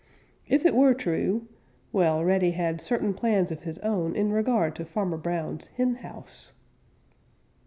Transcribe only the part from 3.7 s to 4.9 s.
own in regard to